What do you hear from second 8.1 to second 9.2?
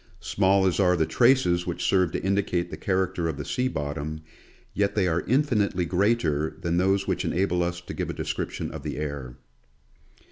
description of the